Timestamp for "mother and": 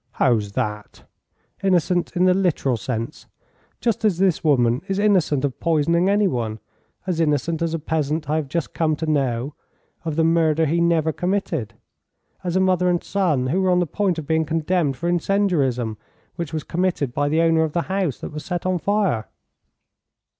12.59-13.03